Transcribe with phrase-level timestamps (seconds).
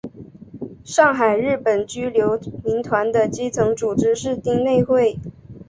[0.83, 5.19] 上海日本居留民团的基层组织是町内会。